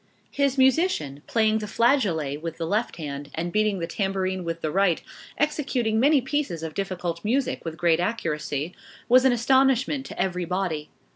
[0.31, 4.71] His musician, playing the flageolet with the left hand, and beating the tambourine with the
[4.71, 4.99] right,
[5.37, 8.73] executing many pieces of difficult music with great accuracy,
[9.07, 10.89] was an astonishment to every body.